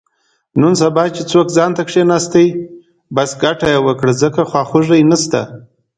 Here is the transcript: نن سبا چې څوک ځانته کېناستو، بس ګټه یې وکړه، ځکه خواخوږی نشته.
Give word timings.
نن 0.61 0.73
سبا 0.81 1.03
چې 1.15 1.21
څوک 1.31 1.47
ځانته 1.57 1.83
کېناستو، 1.91 2.43
بس 3.15 3.29
ګټه 3.43 3.67
یې 3.73 3.79
وکړه، 3.87 4.13
ځکه 4.21 4.41
خواخوږی 4.49 5.01
نشته. 5.11 5.39